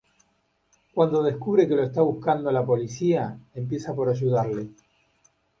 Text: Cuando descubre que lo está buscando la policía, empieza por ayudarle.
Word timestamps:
Cuando 0.95 1.21
descubre 1.21 1.67
que 1.67 1.75
lo 1.75 1.83
está 1.83 2.01
buscando 2.01 2.51
la 2.51 2.65
policía, 2.65 3.37
empieza 3.53 3.93
por 3.93 4.09
ayudarle. 4.09 4.71